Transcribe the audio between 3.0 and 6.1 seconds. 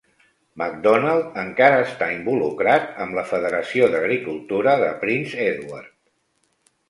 amb la Federació d'Agricultura de Prince Edward.